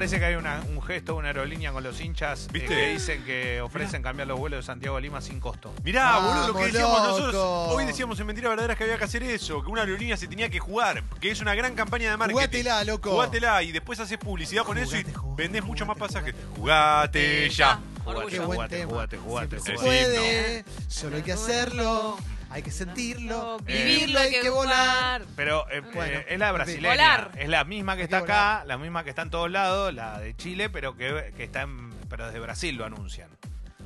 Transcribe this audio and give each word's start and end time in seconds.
parece 0.00 0.18
que 0.18 0.24
hay 0.24 0.34
una- 0.36 0.62
un 0.66 0.80
gesto, 0.80 1.14
una 1.14 1.28
aerolínea 1.28 1.72
con 1.72 1.82
los 1.84 2.00
hinchas 2.00 2.46
eh, 2.46 2.48
¿Viste? 2.52 2.68
que 2.68 2.86
dicen 2.94 3.22
que 3.22 3.60
ofrecen 3.60 4.02
cambiar 4.02 4.28
los 4.28 4.38
vuelos 4.38 4.60
de 4.60 4.62
Santiago 4.62 4.96
a 4.96 5.00
Lima 5.00 5.20
sin 5.20 5.40
costo. 5.40 5.74
Mirá, 5.84 6.16
boludo, 6.20 6.48
lo 6.48 6.54
que 6.54 6.64
decíamos 6.68 7.02
loco. 7.02 7.18
nosotros. 7.18 7.68
Hoy 7.74 7.84
decíamos 7.84 8.18
en 8.18 8.26
Mentiras 8.26 8.48
Verdaderas 8.48 8.78
que 8.78 8.84
había 8.84 8.96
que 8.96 9.04
hacer 9.04 9.22
eso, 9.24 9.62
que 9.62 9.70
una 9.70 9.82
aerolínea 9.82 10.16
se 10.16 10.26
tenía 10.26 10.48
que 10.48 10.58
jugar, 10.58 11.04
que 11.20 11.30
es 11.30 11.42
una 11.42 11.54
gran 11.54 11.74
campaña 11.74 12.10
de 12.10 12.16
marketing. 12.16 12.34
Jugátela, 12.34 12.82
loco. 12.84 13.10
Jugátela 13.10 13.62
y 13.62 13.72
después 13.72 14.00
haces 14.00 14.16
publicidad 14.16 14.64
con 14.64 14.78
eso 14.78 14.92
Jugate, 14.92 15.10
y 15.10 15.12
jugate, 15.12 15.42
vendés 15.42 15.64
mucho 15.64 15.84
más 15.84 15.98
jugate, 15.98 16.14
pasajes. 16.14 16.34
jugate, 16.56 17.20
Jugate 17.20 17.50
ya. 17.50 17.80
Jugate, 18.02 18.26
Qué 18.30 18.38
buen 18.38 18.52
jugate, 18.52 18.76
tema. 18.78 18.90
jugate, 18.92 19.16
jugate, 19.18 19.60
Siempre 19.60 19.76
jugate. 19.76 20.00
se 20.00 20.04
Sí, 20.06 20.06
puede, 20.06 20.64
solo 20.88 21.16
hay 21.16 21.22
que 21.22 21.32
hacerlo, 21.34 22.16
hay 22.50 22.62
que 22.62 22.70
sentirlo, 22.70 23.58
Vivirlo, 23.60 24.18
hay 24.18 24.30
que 24.30 24.50
volar. 24.50 25.22
volar. 25.22 25.34
Pero 25.36 25.70
eh, 25.70 25.80
Bueno, 25.94 26.18
eh, 26.18 26.26
es 26.28 26.38
la 26.38 26.52
brasileña. 26.52 26.90
Volar. 26.90 27.30
Es 27.36 27.48
la 27.48 27.64
misma 27.64 27.96
que 27.96 28.02
está 28.02 28.18
que 28.18 28.24
acá, 28.24 28.64
la 28.66 28.76
misma 28.76 29.04
que 29.04 29.10
está 29.10 29.22
en 29.22 29.30
todos 29.30 29.50
lados, 29.50 29.94
la 29.94 30.18
de 30.18 30.36
Chile, 30.36 30.68
pero 30.68 30.96
que, 30.96 31.32
que 31.36 31.44
está 31.44 31.62
en, 31.62 31.90
pero 32.08 32.26
desde 32.26 32.40
Brasil 32.40 32.76
lo 32.76 32.84
anuncian. 32.84 33.28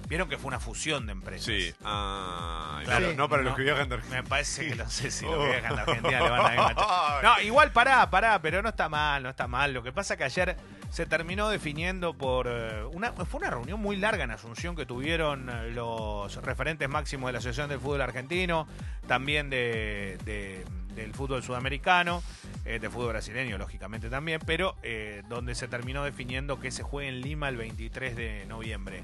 Vieron 0.09 0.29
que 0.29 0.37
fue 0.37 0.49
una 0.49 0.61
fusión 0.61 1.07
de 1.07 1.13
empresas. 1.13 1.47
Sí. 1.47 1.73
Ah, 1.83 2.81
Claro. 2.85 3.15
no 3.15 3.29
para 3.29 3.43
los 3.43 3.57
que 3.57 3.63
viajan 3.63 3.89
de 3.89 3.95
Argentina. 3.97 4.23
Me 4.23 4.29
parece 4.29 4.69
que 4.69 4.75
no 4.75 4.89
sé 4.91 5.11
si 5.11 5.25
Oh. 5.25 5.35
lo 5.35 5.45
viajan 5.47 5.75
de 5.77 5.81
Argentina 5.83 6.21
le 6.23 6.31
van 6.31 6.47
a 6.47 6.53
enganchar. 6.53 6.75
No, 7.25 7.41
igual 7.43 7.73
pará, 7.73 8.11
pará, 8.11 8.41
pero 8.43 8.63
no 8.63 8.69
está 8.69 8.89
mal, 8.89 9.23
no 9.23 9.31
está 9.31 9.47
mal. 9.49 9.73
Lo 9.73 9.83
que 9.83 9.93
pasa 9.93 10.17
que 10.17 10.25
ayer 10.25 10.57
se 10.91 11.07
terminó 11.07 11.49
definiendo 11.49 12.13
por 12.15 12.47
eh, 12.49 12.85
una 12.93 13.13
fue 13.13 13.39
una 13.41 13.51
reunión 13.51 13.81
muy 13.81 13.97
larga 13.97 14.25
en 14.25 14.31
Asunción 14.31 14.77
que 14.77 14.85
tuvieron 14.87 15.49
eh, 15.49 15.71
los 15.71 16.37
referentes 16.43 16.89
máximos 16.89 17.29
de 17.29 17.33
la 17.33 17.39
Asociación 17.39 17.69
del 17.71 17.81
Fútbol 17.81 18.03
Argentino, 18.03 18.69
también 19.09 19.49
de, 19.51 20.19
de- 20.25 20.65
del 20.95 21.13
fútbol 21.13 21.43
sudamericano, 21.43 22.23
eh, 22.65 22.79
del 22.79 22.89
fútbol 22.91 23.09
brasileño, 23.09 23.59
lógicamente 23.59 24.09
también, 24.11 24.41
pero 24.47 24.77
eh, 24.85 25.23
donde 25.29 25.57
se 25.57 25.67
terminó 25.67 26.05
definiendo 26.05 26.61
que 26.61 26.71
se 26.71 26.85
juegue 26.85 27.09
en 27.09 27.21
Lima 27.21 27.49
el 27.49 27.57
23 27.57 28.15
de 28.15 28.47
noviembre. 28.47 29.03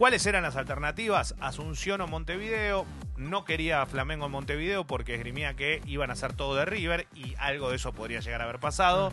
¿Cuáles 0.00 0.24
eran 0.24 0.44
las 0.44 0.56
alternativas? 0.56 1.34
Asunción 1.40 2.00
o 2.00 2.06
Montevideo. 2.06 2.86
No 3.18 3.44
quería 3.44 3.84
Flamengo 3.84 4.24
en 4.24 4.32
Montevideo 4.32 4.86
porque 4.86 5.14
esgrimía 5.14 5.56
que 5.56 5.82
iban 5.84 6.08
a 6.08 6.14
hacer 6.14 6.32
todo 6.32 6.54
de 6.54 6.64
River 6.64 7.06
y 7.14 7.34
algo 7.36 7.68
de 7.68 7.76
eso 7.76 7.92
podría 7.92 8.20
llegar 8.20 8.40
a 8.40 8.44
haber 8.44 8.60
pasado. 8.60 9.12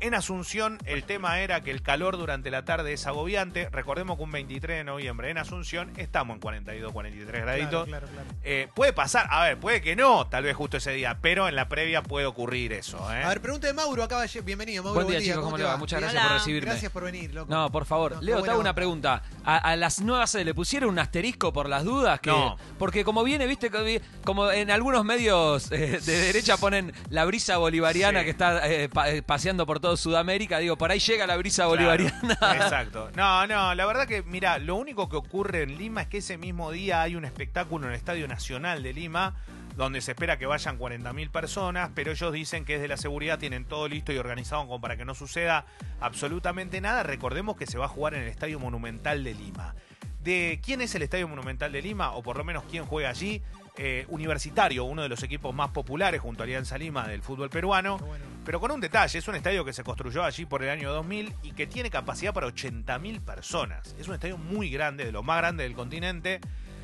En 0.00 0.14
Asunción 0.14 0.78
el 0.84 1.02
tema 1.02 1.40
era 1.40 1.60
que 1.62 1.72
el 1.72 1.82
calor 1.82 2.16
durante 2.18 2.52
la 2.52 2.64
tarde 2.64 2.92
es 2.92 3.04
agobiante. 3.08 3.68
Recordemos 3.70 4.16
que 4.16 4.22
un 4.22 4.30
23 4.30 4.78
de 4.78 4.84
noviembre 4.84 5.28
en 5.30 5.38
Asunción 5.38 5.90
estamos 5.96 6.34
en 6.36 6.40
42, 6.40 6.92
43 6.92 7.42
graditos. 7.42 7.86
Claro, 7.88 8.06
claro, 8.06 8.06
claro. 8.24 8.38
Eh, 8.44 8.68
puede 8.76 8.92
pasar, 8.92 9.26
a 9.28 9.42
ver, 9.42 9.58
puede 9.58 9.80
que 9.82 9.96
no, 9.96 10.28
tal 10.28 10.44
vez 10.44 10.54
justo 10.54 10.76
ese 10.76 10.92
día, 10.92 11.18
pero 11.20 11.48
en 11.48 11.56
la 11.56 11.68
previa 11.68 12.02
puede 12.04 12.26
ocurrir 12.26 12.72
eso. 12.74 12.96
¿eh? 13.12 13.24
A 13.24 13.28
ver, 13.30 13.40
pregunta 13.40 13.66
de 13.66 13.72
Mauro, 13.72 14.04
acá 14.04 14.16
va- 14.18 14.26
bienvenido, 14.44 14.84
Mauro. 14.84 14.94
Buen 15.04 15.08
día, 15.08 15.20
chicos, 15.20 15.42
¿cómo 15.44 15.56
te 15.56 15.64
le 15.64 15.68
va? 15.68 15.76
Muchas 15.76 16.00
gracias 16.00 16.22
Hola. 16.22 16.28
por 16.30 16.38
recibirme. 16.38 16.70
Gracias 16.70 16.92
por 16.92 17.02
venir, 17.02 17.34
loco. 17.34 17.52
No, 17.52 17.68
por 17.72 17.84
favor. 17.84 18.14
No, 18.14 18.22
Leo, 18.22 18.40
te 18.42 18.50
hago 18.50 18.60
una 18.60 18.74
pregunta. 18.76 19.22
¿A, 19.44 19.56
a 19.56 19.74
las 19.74 20.00
nuevas 20.00 20.30
se 20.30 20.44
le 20.44 20.54
pusieron 20.54 20.90
un 20.90 21.00
asterisco 21.00 21.52
por 21.52 21.68
las 21.68 21.82
dudas? 21.82 22.20
Que, 22.20 22.30
No. 22.30 22.56
Porque 22.78 23.02
como 23.04 23.24
viene, 23.24 23.48
viste, 23.48 23.68
como 24.22 24.48
en 24.52 24.70
algunos 24.70 25.04
medios 25.04 25.72
eh, 25.72 25.98
de 26.00 26.18
derecha 26.20 26.56
ponen 26.56 26.92
la 27.10 27.24
brisa 27.24 27.56
bolivariana 27.56 28.20
Sí. 28.20 28.24
que 28.26 28.30
está 28.30 28.62
pa- 28.92 29.06
paseando 29.26 29.66
por 29.66 29.80
todo 29.80 29.87
Sudamérica, 29.96 30.58
digo, 30.58 30.76
por 30.76 30.90
ahí 30.90 30.98
llega 30.98 31.26
la 31.26 31.36
brisa 31.36 31.64
Claro, 31.64 31.70
bolivariana. 31.70 32.38
Exacto. 32.54 33.10
No, 33.16 33.46
no, 33.46 33.74
la 33.74 33.86
verdad 33.86 34.06
que, 34.06 34.22
mira, 34.22 34.58
lo 34.58 34.76
único 34.76 35.08
que 35.08 35.16
ocurre 35.16 35.62
en 35.62 35.78
Lima 35.78 36.02
es 36.02 36.08
que 36.08 36.18
ese 36.18 36.38
mismo 36.38 36.70
día 36.70 37.02
hay 37.02 37.16
un 37.16 37.24
espectáculo 37.24 37.86
en 37.86 37.92
el 37.92 37.96
Estadio 37.98 38.28
Nacional 38.28 38.82
de 38.82 38.92
Lima, 38.92 39.34
donde 39.76 40.00
se 40.00 40.12
espera 40.12 40.38
que 40.38 40.46
vayan 40.46 40.78
40.000 40.78 41.30
personas, 41.30 41.90
pero 41.94 42.10
ellos 42.10 42.32
dicen 42.32 42.64
que 42.64 42.74
desde 42.74 42.88
la 42.88 42.96
seguridad 42.96 43.38
tienen 43.38 43.64
todo 43.64 43.86
listo 43.88 44.12
y 44.12 44.18
organizado 44.18 44.62
como 44.62 44.80
para 44.80 44.96
que 44.96 45.04
no 45.04 45.14
suceda 45.14 45.66
absolutamente 46.00 46.80
nada. 46.80 47.02
Recordemos 47.02 47.56
que 47.56 47.66
se 47.66 47.78
va 47.78 47.84
a 47.84 47.88
jugar 47.88 48.14
en 48.14 48.22
el 48.22 48.28
Estadio 48.28 48.58
Monumental 48.58 49.22
de 49.22 49.34
Lima. 49.34 49.74
¿De 50.22 50.60
quién 50.64 50.80
es 50.80 50.94
el 50.94 51.02
Estadio 51.02 51.28
Monumental 51.28 51.70
de 51.70 51.80
Lima? 51.80 52.12
O 52.12 52.22
por 52.22 52.36
lo 52.36 52.44
menos 52.44 52.64
quién 52.68 52.84
juega 52.86 53.10
allí. 53.10 53.40
Eh, 53.80 54.06
universitario, 54.08 54.82
uno 54.82 55.02
de 55.02 55.08
los 55.08 55.22
equipos 55.22 55.54
más 55.54 55.70
populares 55.70 56.20
junto 56.20 56.42
a 56.42 56.44
Alianza 56.44 56.76
Lima 56.76 57.06
del 57.06 57.22
fútbol 57.22 57.48
peruano. 57.48 57.98
Bueno. 57.98 58.24
Pero 58.44 58.58
con 58.58 58.72
un 58.72 58.80
detalle, 58.80 59.16
es 59.16 59.28
un 59.28 59.36
estadio 59.36 59.64
que 59.64 59.72
se 59.72 59.84
construyó 59.84 60.24
allí 60.24 60.46
por 60.46 60.64
el 60.64 60.70
año 60.70 60.92
2000 60.92 61.32
y 61.44 61.52
que 61.52 61.68
tiene 61.68 61.88
capacidad 61.88 62.34
para 62.34 62.48
80.000 62.48 63.20
personas. 63.20 63.94
Es 63.96 64.08
un 64.08 64.14
estadio 64.14 64.36
muy 64.36 64.68
grande, 64.68 65.04
de 65.04 65.12
los 65.12 65.24
más 65.24 65.38
grandes 65.38 65.64
del 65.64 65.76
continente. 65.76 66.40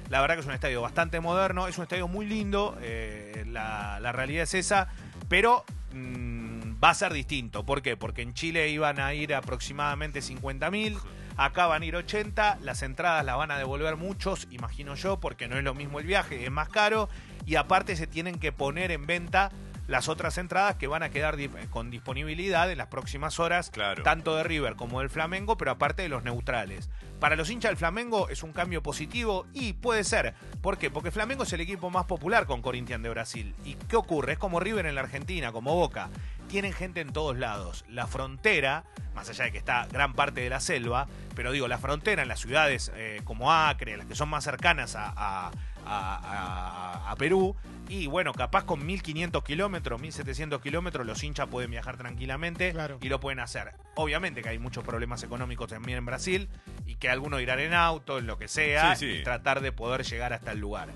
La 0.09 0.21
verdad 0.21 0.37
que 0.37 0.43
es 0.43 0.47
un 0.47 0.53
estadio 0.53 0.83
bastante 0.83 1.19
moderno, 1.19 1.67
es 1.67 1.77
un 1.79 1.83
estadio 1.83 2.07
muy 2.07 2.27
lindo, 2.27 2.79
eh, 2.81 3.45
la, 3.49 3.99
la 4.01 4.13
realidad 4.13 4.45
es 4.45 4.55
esa, 4.55 4.87
pero 5.29 5.65
mm, 5.93 6.44
va 6.85 6.91
a 6.91 6.95
ser 6.95 7.15
distinto. 7.15 7.65
¿Por 7.65 7.81
qué? 7.81 7.97
Porque 7.97 8.21
en 8.21 8.35
Chile 8.35 8.69
iban 8.69 9.01
a 9.01 9.15
ir 9.15 9.35
aproximadamente 9.35 10.21
50.000, 10.21 10.99
acá 11.39 11.67
van 11.67 11.81
a 11.81 11.87
ir 11.87 11.97
80, 11.97 12.59
las 12.61 12.83
entradas 12.83 13.25
las 13.25 13.39
van 13.39 13.51
a 13.51 13.57
devolver 13.57 13.97
muchos, 13.97 14.47
imagino 14.51 14.95
yo, 14.95 15.19
porque 15.19 15.49
no 15.49 15.57
es 15.57 15.65
lo 15.65 15.73
mismo 15.75 15.99
el 15.99 16.07
viaje, 16.07 16.45
es 16.45 16.51
más 16.51 16.69
caro, 16.69 17.09
y 17.47 17.55
aparte 17.57 17.97
se 17.97 18.07
tienen 18.07 18.39
que 18.39 18.53
poner 18.53 18.91
en 18.91 19.07
venta 19.07 19.51
las 19.87 20.09
otras 20.09 20.39
entradas 20.39 20.77
que 20.77 20.87
van 20.87 21.03
a 21.03 21.11
quedar 21.11 21.37
con 21.69 21.91
disponibilidad 21.91 22.71
en 22.71 22.79
las 22.79 22.87
próximas 22.89 23.39
horas, 23.39 23.71
Claro. 23.71 24.03
tanto 24.03 24.35
de 24.37 24.43
River 24.43 24.77
como 24.77 25.01
del 25.01 25.11
Flamengo, 25.11 25.57
pero 25.59 25.71
aparte 25.73 26.03
de 26.03 26.09
los 26.09 26.23
neutrales. 26.23 26.89
Para 27.21 27.37
los 27.37 27.51
hinchas 27.51 27.71
del 27.71 27.77
Flamengo 27.77 28.29
es 28.31 28.43
un 28.43 28.53
cambio 28.53 28.83
positivo 28.83 29.47
y 29.53 29.75
puede 29.75 30.05
ser. 30.05 30.35
¿Por 30.63 30.79
qué? 30.79 30.91
Porque 30.91 31.11
Flamengo 31.11 31.43
es 31.43 31.53
el 31.53 31.61
equipo 31.61 31.91
más 31.91 32.05
popular 32.07 32.47
con 32.47 32.63
Corinthians 32.63 33.03
de 33.03 33.11
Brasil. 33.11 33.55
¿Y 33.65 33.75
qué 33.75 33.97
ocurre? 33.97 34.33
Es 34.33 34.39
como 34.39 34.59
River 34.59 34.87
en 34.87 34.95
la 34.95 35.03
Argentina, 35.03 35.53
como 35.53 35.75
Boca. 35.75 36.09
Tienen 36.49 36.73
gente 36.73 37.01
en 37.01 37.13
todos 37.13 37.37
lados. 37.37 37.85
La 37.89 38.07
frontera, 38.07 38.85
más 39.15 39.29
allá 39.29 39.45
de 39.45 39.53
que 39.53 39.59
está 39.59 39.87
gran 39.87 40.15
parte 40.15 40.41
de 40.41 40.51
la 40.51 40.61
selva, 40.61 41.09
pero 41.35 41.51
digo, 41.53 41.67
la 41.69 41.79
frontera 41.79 42.23
en 42.23 42.29
las 42.29 42.41
ciudades 42.41 42.93
eh, 42.95 43.21
como 43.25 43.53
Acre, 43.53 43.97
las 43.97 44.07
que 44.07 44.15
son 44.15 44.29
más 44.29 44.45
cercanas 44.45 44.95
a, 44.95 45.09
a- 45.09 45.51
a- 45.87 47.03
a- 47.07 47.11
a 47.11 47.17
Perú, 47.17 47.57
y 47.89 48.07
bueno, 48.07 48.33
capaz 48.33 48.65
con 48.65 48.87
1500 48.87 49.43
kilómetros, 49.45 50.01
1700 50.01 50.61
kilómetros, 50.63 51.05
los 51.07 51.23
hinchas 51.23 51.49
pueden 51.49 51.71
viajar 51.71 51.97
tranquilamente 51.99 52.73
Claro. 52.73 52.99
y 53.03 53.09
lo 53.09 53.21
pueden 53.21 53.41
hacer. 53.41 53.73
Obviamente 53.97 54.41
que 54.43 54.49
hay 54.49 54.59
muchos 54.59 54.85
problemas 54.85 55.23
económicos 55.23 55.69
también 55.69 55.99
en 55.99 56.07
Brasil 56.07 56.49
y 56.87 56.95
que 56.95 57.11
algunos 57.11 57.41
irán 57.43 57.59
en 57.61 57.75
auto, 57.75 58.19
en 58.19 58.27
lo 58.27 58.39
que 58.39 58.49
sea, 58.49 58.95
Sí, 58.97 59.07
sí. 59.07 59.19
y 59.19 59.23
tratar 59.25 59.61
de 59.61 59.73
poder 59.73 60.05
llegar 60.05 60.33
hasta 60.33 60.53
el 60.53 60.61
lugar. 60.61 60.89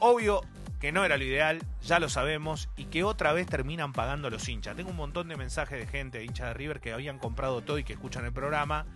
Obvio 0.00 0.42
que 0.80 0.92
no 0.92 1.04
era 1.04 1.18
lo 1.18 1.24
ideal, 1.24 1.62
ya 1.82 2.00
lo 2.00 2.08
sabemos, 2.08 2.70
y 2.76 2.86
que 2.86 3.04
otra 3.04 3.32
vez 3.32 3.46
terminan 3.46 3.92
pagando 3.92 4.30
los 4.30 4.48
hinchas. 4.48 4.74
Tengo 4.76 4.90
un 4.90 4.96
montón 4.96 5.28
de 5.28 5.36
mensajes 5.36 5.78
de 5.78 5.86
gente, 5.86 6.24
hinchas 6.24 6.48
de 6.48 6.54
River, 6.54 6.80
que 6.80 6.92
habían 6.92 7.18
comprado 7.18 7.60
todo 7.60 7.78
y 7.78 7.84
que 7.84 7.92
escuchan 7.92 8.24
el 8.24 8.32
programa, 8.32 8.86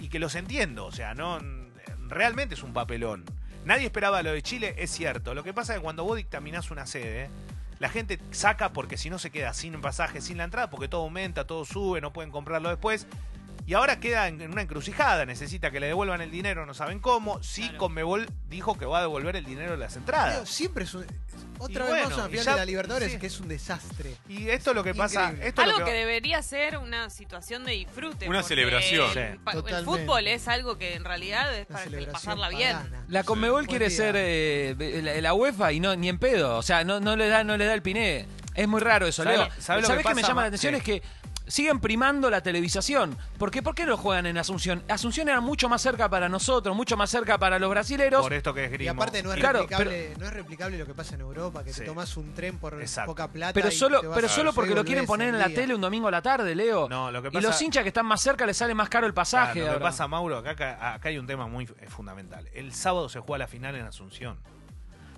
y 0.00 0.08
que 0.08 0.18
los 0.18 0.34
entiendo, 0.34 0.84
o 0.84 0.92
sea, 0.92 1.14
no 1.14 1.38
realmente 2.08 2.56
es 2.56 2.62
un 2.62 2.72
papelón. 2.72 3.24
Nadie 3.64 3.86
esperaba 3.86 4.22
lo 4.22 4.32
de 4.32 4.42
Chile, 4.42 4.74
es 4.78 4.90
cierto. 4.90 5.34
Lo 5.34 5.44
que 5.44 5.54
pasa 5.54 5.74
es 5.74 5.78
que 5.78 5.84
cuando 5.84 6.02
vos 6.04 6.16
dictaminás 6.16 6.72
una 6.72 6.86
sede, 6.86 7.30
la 7.78 7.88
gente 7.88 8.18
saca 8.32 8.72
porque 8.72 8.96
si 8.96 9.08
no 9.08 9.18
se 9.18 9.30
queda 9.30 9.54
sin 9.54 9.80
pasaje, 9.80 10.20
sin 10.20 10.38
la 10.38 10.44
entrada, 10.44 10.70
porque 10.70 10.88
todo 10.88 11.02
aumenta, 11.02 11.46
todo 11.46 11.64
sube, 11.64 12.00
no 12.00 12.12
pueden 12.12 12.32
comprarlo 12.32 12.68
después. 12.68 13.06
Y 13.64 13.74
ahora 13.74 14.00
queda 14.00 14.26
en 14.28 14.42
una 14.50 14.62
encrucijada, 14.62 15.24
necesita 15.24 15.70
que 15.70 15.78
le 15.80 15.86
devuelvan 15.86 16.20
el 16.20 16.30
dinero, 16.30 16.66
no 16.66 16.74
saben 16.74 16.98
cómo. 16.98 17.42
Sí, 17.42 17.62
Claro. 17.62 17.78
Conmebol 17.78 18.26
dijo 18.48 18.76
que 18.76 18.84
va 18.86 18.98
a 18.98 19.00
devolver 19.02 19.36
el 19.36 19.44
dinero 19.44 19.72
de 19.72 19.78
las 19.78 19.96
entradas. 19.96 20.48
siempre 20.48 20.84
es 20.84 20.94
un. 20.94 21.06
Otra 21.58 21.88
Y 21.88 21.92
vez 21.92 22.06
bueno, 22.08 22.26
y 22.26 22.30
final 22.30 22.44
ya- 22.44 22.50
de 22.52 22.56
la 22.58 22.64
Libertadores, 22.64 23.12
sí. 23.12 23.18
que 23.18 23.26
es 23.28 23.38
un 23.38 23.46
desastre. 23.46 24.16
Y 24.28 24.48
esto 24.48 24.70
es 24.70 24.76
lo 24.76 24.82
que 24.82 24.94
pasa. 24.96 25.32
Esto 25.40 25.62
es 25.62 25.68
lo 25.68 25.74
Algo 25.74 25.78
que 25.86 25.92
que- 25.92 25.96
debería 25.96 26.42
ser 26.42 26.76
una 26.78 27.08
situación 27.08 27.64
de 27.64 27.72
disfrute. 27.72 28.28
Una 28.28 28.42
celebración. 28.42 29.16
El, 29.16 29.38
Sí. 29.52 29.84
fútbol 29.84 30.26
es 30.26 30.48
algo 30.48 30.76
que 30.76 30.94
en 30.94 31.04
realidad 31.04 31.54
es 31.56 31.68
Una 31.70 31.78
para 31.78 32.12
pasarla 32.12 32.48
bien. 32.48 32.72
pagana. 32.76 33.04
La 33.08 33.22
Conmebol 33.22 33.68
quiere 33.68 33.90
ser 33.90 34.16
eh, 34.18 34.74
la, 35.04 35.20
la 35.20 35.34
UEFA 35.34 35.72
y 35.72 35.78
no 35.78 35.94
ni 35.94 36.08
en 36.08 36.18
pedo. 36.18 36.56
O 36.58 36.62
sea, 36.62 36.82
no, 36.82 36.98
no 36.98 37.14
le 37.14 37.28
da 37.28 37.44
no 37.44 37.56
le 37.56 37.64
da 37.66 37.74
el 37.74 37.82
piné. 37.82 38.26
Es 38.54 38.66
muy 38.66 38.80
raro 38.80 39.06
eso, 39.06 39.22
¿Sabe 39.22 39.36
Leo. 39.38 39.48
¿Sabes 39.60 39.88
lo 39.88 39.94
que 39.96 40.02
qué 40.02 40.08
me 40.08 40.14
pasa, 40.16 40.28
llama 40.28 40.34
Ma- 40.34 40.42
la 40.42 40.48
atención? 40.48 40.72
Sí. 40.74 40.78
Es 40.78 40.84
que 40.84 41.02
siguen 41.52 41.80
primando 41.80 42.30
la 42.30 42.40
televisación. 42.42 43.14
¿Por 43.38 43.50
qué? 43.50 43.62
¿Por 43.62 43.74
qué 43.74 43.84
no 43.84 43.98
juegan 43.98 44.24
en 44.24 44.38
Asunción? 44.38 44.82
Asunción 44.88 45.28
era 45.28 45.42
mucho 45.42 45.68
más 45.68 45.82
cerca 45.82 46.08
para 46.08 46.30
nosotros, 46.30 46.74
mucho 46.74 46.96
más 46.96 47.10
cerca 47.10 47.36
para 47.36 47.58
los 47.58 47.68
brasileros. 47.68 48.22
por 48.22 48.32
esto 48.32 48.54
que 48.54 48.64
es 48.64 48.70
Y 48.70 48.72
grimo. 48.72 48.92
aparte 48.92 49.22
no 49.22 49.34
es, 49.34 49.38
Claro, 49.38 49.58
replicable, 49.60 50.14
no 50.18 50.24
es 50.26 50.32
replicable 50.32 50.78
lo 50.78 50.86
que 50.86 50.94
pasa 50.94 51.14
en 51.14 51.20
Europa, 51.20 51.62
que 51.62 51.74
Sí. 51.74 51.80
te 51.80 51.86
tomas 51.86 52.16
un 52.16 52.32
tren 52.32 52.58
por 52.58 52.80
Exacto. 52.80 53.10
poca 53.10 53.28
plata. 53.30 53.52
Pero 53.52 53.68
y 53.68 53.72
solo, 53.72 54.00
te 54.00 54.06
vas 54.06 54.14
pero 54.16 54.28
a 54.28 54.30
solo 54.30 54.52
porque 54.54 54.74
lo 54.74 54.80
y 54.80 54.84
quieren 54.84 55.04
poner 55.04 55.28
en 55.28 55.38
la 55.38 55.48
día. 55.48 55.56
tele 55.56 55.74
un 55.74 55.82
domingo 55.82 56.08
a 56.08 56.10
la 56.10 56.22
tarde, 56.22 56.54
Leo. 56.54 56.88
No, 56.88 57.10
lo 57.12 57.20
que 57.20 57.28
Y 57.28 57.32
pasa- 57.32 57.46
los 57.48 57.60
hinchas 57.60 57.82
que 57.82 57.88
están 57.88 58.06
más 58.06 58.22
cerca 58.22 58.46
les 58.46 58.56
sale 58.56 58.72
más 58.74 58.88
caro 58.88 59.06
el 59.06 59.12
pasaje. 59.12 59.60
Claro, 59.60 59.72
lo 59.74 59.78
que 59.78 59.82
pasa, 59.84 60.08
Mauro, 60.08 60.38
acá, 60.38 60.52
acá, 60.52 60.94
acá 60.94 61.08
hay 61.10 61.18
un 61.18 61.26
tema 61.26 61.46
muy 61.46 61.64
eh, 61.64 61.86
fundamental. 61.88 62.48
El 62.54 62.72
sábado 62.72 63.10
se 63.10 63.20
juega 63.20 63.40
la 63.44 63.46
final 63.48 63.76
en 63.76 63.84
Asunción. 63.84 64.38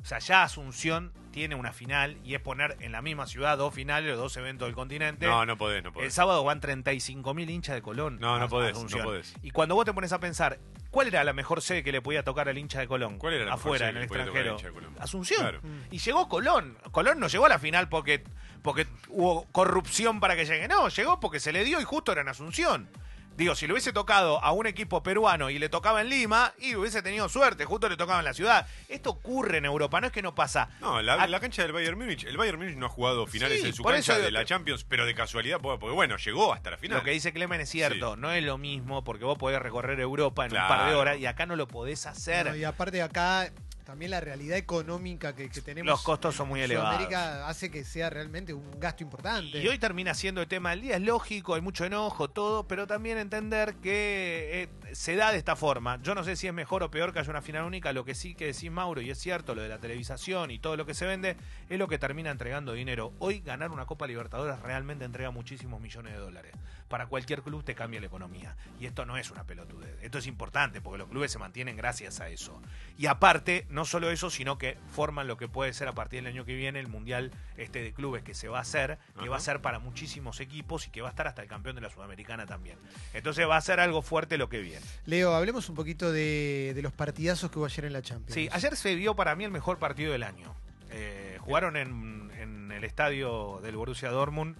O 0.04 0.06
sea, 0.06 0.18
ya 0.18 0.42
Asunción 0.42 1.14
tiene 1.32 1.54
una 1.54 1.72
final 1.72 2.18
y 2.22 2.34
es 2.34 2.40
poner 2.42 2.76
en 2.80 2.92
la 2.92 3.00
misma 3.00 3.26
ciudad 3.26 3.56
dos 3.56 3.72
finales 3.72 4.12
o 4.12 4.16
dos 4.18 4.36
eventos 4.36 4.68
del 4.68 4.74
continente. 4.74 5.24
No, 5.26 5.46
no 5.46 5.56
podés, 5.56 5.82
no 5.82 5.88
El 5.88 5.94
podés. 5.94 6.12
sábado 6.12 6.44
van 6.44 6.60
35.000 6.60 7.48
hinchas 7.50 7.74
de 7.74 7.80
Colón. 7.80 8.18
No, 8.20 8.38
no 8.38 8.46
podés, 8.46 8.72
Asunción. 8.72 9.00
no 9.00 9.06
podés. 9.06 9.34
Y 9.42 9.50
cuando 9.50 9.74
vos 9.74 9.86
te 9.86 9.94
pones 9.94 10.12
a 10.12 10.20
pensar, 10.20 10.58
¿cuál 10.90 11.06
era 11.08 11.24
la 11.24 11.32
mejor 11.32 11.62
sede 11.62 11.82
que 11.82 11.90
le 11.90 12.02
podía 12.02 12.22
tocar 12.22 12.50
al 12.50 12.58
hincha 12.58 12.80
de 12.80 12.86
Colón? 12.86 13.16
¿Cuál 13.18 13.32
era 13.32 13.44
la 13.46 13.52
mejor 13.52 13.60
Afuera, 13.60 13.78
sede 13.86 13.90
en 13.92 13.96
el 13.96 14.02
extranjero. 14.02 14.52
hincha 14.52 14.66
de 14.66 14.72
Colón? 14.74 14.94
Asunción. 15.00 15.40
Claro. 15.40 15.60
Y 15.90 15.96
llegó 15.98 16.28
Colón. 16.28 16.76
Colón 16.90 17.18
no 17.18 17.26
llegó 17.28 17.46
a 17.46 17.48
la 17.48 17.58
final 17.58 17.88
porque, 17.88 18.22
porque 18.60 18.86
hubo 19.08 19.46
corrupción 19.52 20.20
para 20.20 20.36
que 20.36 20.44
llegue. 20.44 20.68
No, 20.68 20.88
llegó 20.90 21.18
porque 21.18 21.40
se 21.40 21.50
le 21.50 21.64
dio 21.64 21.80
y 21.80 21.84
justo 21.84 22.12
era 22.12 22.20
en 22.20 22.28
Asunción. 22.28 22.90
Digo, 23.36 23.54
si 23.56 23.66
le 23.66 23.72
hubiese 23.72 23.92
tocado 23.92 24.42
a 24.44 24.52
un 24.52 24.66
equipo 24.66 25.02
peruano 25.02 25.50
y 25.50 25.58
le 25.58 25.68
tocaba 25.68 26.00
en 26.00 26.08
Lima, 26.08 26.52
y 26.58 26.76
hubiese 26.76 27.02
tenido 27.02 27.28
suerte, 27.28 27.64
justo 27.64 27.88
le 27.88 27.96
tocaba 27.96 28.20
en 28.20 28.24
la 28.24 28.34
ciudad. 28.34 28.66
Esto 28.88 29.10
ocurre 29.10 29.58
en 29.58 29.64
Europa, 29.64 30.00
no 30.00 30.06
es 30.06 30.12
que 30.12 30.22
no 30.22 30.34
pasa. 30.34 30.68
No, 30.80 31.02
la, 31.02 31.14
A- 31.14 31.26
la 31.26 31.40
cancha 31.40 31.62
del 31.62 31.72
Bayern 31.72 31.98
Múnich. 31.98 32.24
El 32.24 32.36
Bayern 32.36 32.58
Múnich 32.58 32.76
no 32.76 32.86
ha 32.86 32.88
jugado 32.88 33.26
finales 33.26 33.60
Sí, 33.60 33.66
en 33.68 33.74
su 33.74 33.82
cancha 33.82 34.18
de 34.18 34.30
la 34.30 34.40
que- 34.40 34.46
Champions, 34.46 34.84
pero 34.84 35.04
de 35.04 35.14
casualidad, 35.14 35.58
porque, 35.60 35.80
porque, 35.80 35.94
bueno, 35.94 36.16
llegó 36.16 36.52
hasta 36.52 36.70
la 36.70 36.78
final. 36.78 36.98
Lo 36.98 37.04
que 37.04 37.10
dice 37.10 37.32
Clemen 37.32 37.60
es 37.60 37.70
cierto, 37.70 38.14
no 38.16 38.30
es 38.30 38.44
lo 38.44 38.56
mismo 38.58 39.02
porque 39.02 39.24
vos 39.24 39.36
podés 39.36 39.60
recorrer 39.60 39.98
Europa 39.98 40.46
en 40.46 40.52
un 40.52 40.68
par 40.68 40.88
de 40.88 40.94
horas 40.94 41.18
y 41.18 41.26
acá 41.26 41.44
no 41.46 41.56
lo 41.56 41.66
podés 41.66 42.06
hacer. 42.06 42.46
No, 42.46 42.54
y 42.56 42.62
aparte 42.64 43.02
acá, 43.02 43.50
también 43.84 44.10
la 44.10 44.20
realidad 44.20 44.56
económica 44.56 45.34
que, 45.34 45.48
que 45.50 45.60
tenemos. 45.60 45.90
Los 45.90 46.02
costos 46.02 46.34
son 46.34 46.48
muy 46.48 46.60
en 46.60 46.64
elevados. 46.64 46.94
Sudamérica 46.94 47.48
hace 47.48 47.70
que 47.70 47.84
sea 47.84 48.10
realmente 48.10 48.54
un 48.54 48.80
gasto 48.80 49.04
importante. 49.04 49.62
Y 49.62 49.68
hoy 49.68 49.78
termina 49.78 50.14
siendo 50.14 50.40
el 50.40 50.48
tema 50.48 50.70
del 50.70 50.80
día. 50.80 50.96
Es 50.96 51.02
lógico, 51.02 51.54
hay 51.54 51.60
mucho 51.60 51.84
enojo, 51.84 52.28
todo, 52.28 52.66
pero 52.66 52.86
también 52.86 53.18
entender 53.18 53.74
que 53.76 54.62
eh, 54.62 54.94
se 54.94 55.16
da 55.16 55.32
de 55.32 55.38
esta 55.38 55.56
forma. 55.56 56.00
Yo 56.02 56.14
no 56.14 56.24
sé 56.24 56.36
si 56.36 56.46
es 56.46 56.54
mejor 56.54 56.82
o 56.82 56.90
peor 56.90 57.12
que 57.12 57.18
haya 57.18 57.30
una 57.30 57.42
final 57.42 57.64
única. 57.64 57.92
Lo 57.92 58.04
que 58.04 58.14
sí 58.14 58.34
que 58.34 58.46
decís, 58.46 58.70
Mauro, 58.70 59.00
y 59.00 59.10
es 59.10 59.18
cierto, 59.18 59.54
lo 59.54 59.62
de 59.62 59.68
la 59.68 59.78
televisación 59.78 60.50
y 60.50 60.58
todo 60.58 60.76
lo 60.76 60.86
que 60.86 60.94
se 60.94 61.06
vende, 61.06 61.36
es 61.68 61.78
lo 61.78 61.86
que 61.88 61.98
termina 61.98 62.30
entregando 62.30 62.72
dinero. 62.72 63.12
Hoy 63.18 63.40
ganar 63.40 63.70
una 63.70 63.86
Copa 63.86 64.06
Libertadores 64.06 64.58
realmente 64.60 65.04
entrega 65.04 65.30
muchísimos 65.30 65.80
millones 65.80 66.12
de 66.14 66.18
dólares. 66.18 66.52
Para 66.94 67.06
cualquier 67.08 67.42
club 67.42 67.64
te 67.64 67.74
cambia 67.74 67.98
la 67.98 68.06
economía. 68.06 68.56
Y 68.78 68.86
esto 68.86 69.04
no 69.04 69.16
es 69.16 69.28
una 69.32 69.42
pelotudez. 69.42 69.98
Esto 70.00 70.18
es 70.18 70.28
importante 70.28 70.80
porque 70.80 70.98
los 70.98 71.08
clubes 71.08 71.32
se 71.32 71.40
mantienen 71.40 71.76
gracias 71.76 72.20
a 72.20 72.28
eso. 72.28 72.62
Y 72.96 73.06
aparte, 73.06 73.66
no 73.68 73.84
solo 73.84 74.12
eso, 74.12 74.30
sino 74.30 74.58
que 74.58 74.78
forman 74.92 75.26
lo 75.26 75.36
que 75.36 75.48
puede 75.48 75.72
ser 75.72 75.88
a 75.88 75.92
partir 75.92 76.22
del 76.22 76.32
año 76.32 76.44
que 76.44 76.54
viene 76.54 76.78
el 76.78 76.86
Mundial 76.86 77.32
este 77.56 77.82
de 77.82 77.92
clubes 77.92 78.22
que 78.22 78.32
se 78.32 78.46
va 78.46 78.58
a 78.58 78.60
hacer, 78.60 78.98
que 79.14 79.22
Ajá. 79.22 79.28
va 79.30 79.36
a 79.38 79.40
ser 79.40 79.60
para 79.60 79.80
muchísimos 79.80 80.38
equipos 80.38 80.86
y 80.86 80.90
que 80.90 81.00
va 81.02 81.08
a 81.08 81.10
estar 81.10 81.26
hasta 81.26 81.42
el 81.42 81.48
campeón 81.48 81.74
de 81.74 81.80
la 81.82 81.90
Sudamericana 81.90 82.46
también. 82.46 82.78
Entonces 83.12 83.44
va 83.48 83.56
a 83.56 83.60
ser 83.60 83.80
algo 83.80 84.00
fuerte 84.00 84.38
lo 84.38 84.48
que 84.48 84.60
viene. 84.60 84.86
Leo, 85.04 85.34
hablemos 85.34 85.68
un 85.68 85.74
poquito 85.74 86.12
de, 86.12 86.74
de 86.76 86.82
los 86.82 86.92
partidazos 86.92 87.50
que 87.50 87.58
hubo 87.58 87.66
ayer 87.66 87.86
en 87.86 87.92
la 87.92 88.02
Champions. 88.02 88.34
Sí, 88.34 88.48
ayer 88.52 88.76
se 88.76 88.94
vio 88.94 89.16
para 89.16 89.34
mí 89.34 89.42
el 89.42 89.50
mejor 89.50 89.80
partido 89.80 90.12
del 90.12 90.22
año. 90.22 90.54
Eh, 90.90 91.38
jugaron 91.40 91.76
en, 91.76 92.30
en 92.38 92.70
el 92.70 92.84
estadio 92.84 93.58
del 93.64 93.74
Borussia 93.74 94.10
Dortmund 94.10 94.54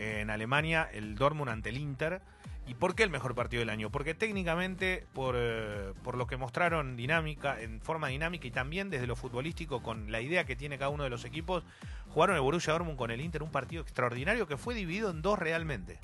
en 0.00 0.30
Alemania, 0.30 0.88
el 0.92 1.14
Dortmund 1.14 1.50
ante 1.50 1.68
el 1.68 1.76
Inter. 1.76 2.22
¿Y 2.66 2.74
por 2.74 2.94
qué 2.94 3.02
el 3.02 3.10
mejor 3.10 3.34
partido 3.34 3.60
del 3.60 3.70
año? 3.70 3.90
Porque 3.90 4.14
técnicamente, 4.14 5.04
por, 5.12 5.34
eh, 5.36 5.92
por 6.02 6.16
lo 6.16 6.26
que 6.26 6.36
mostraron 6.36 6.96
dinámica, 6.96 7.60
en 7.60 7.80
forma 7.80 8.08
dinámica 8.08 8.46
y 8.46 8.50
también 8.50 8.90
desde 8.90 9.06
lo 9.06 9.16
futbolístico, 9.16 9.82
con 9.82 10.10
la 10.10 10.20
idea 10.20 10.44
que 10.44 10.56
tiene 10.56 10.78
cada 10.78 10.90
uno 10.90 11.04
de 11.04 11.10
los 11.10 11.24
equipos, 11.24 11.64
jugaron 12.08 12.36
el 12.36 12.42
Borussia 12.42 12.72
Dortmund 12.72 12.96
con 12.96 13.10
el 13.10 13.20
Inter, 13.20 13.42
un 13.42 13.50
partido 13.50 13.82
extraordinario 13.82 14.46
que 14.46 14.56
fue 14.56 14.74
dividido 14.74 15.10
en 15.10 15.20
dos 15.20 15.38
realmente. 15.38 15.98